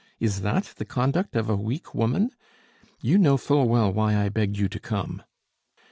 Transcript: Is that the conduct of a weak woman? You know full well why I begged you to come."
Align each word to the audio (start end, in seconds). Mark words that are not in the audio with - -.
Is 0.19 0.41
that 0.41 0.73
the 0.77 0.83
conduct 0.83 1.35
of 1.35 1.47
a 1.47 1.55
weak 1.55 1.93
woman? 1.93 2.31
You 3.03 3.19
know 3.19 3.37
full 3.37 3.69
well 3.69 3.93
why 3.93 4.17
I 4.17 4.29
begged 4.29 4.57
you 4.57 4.67
to 4.67 4.79
come." 4.79 5.21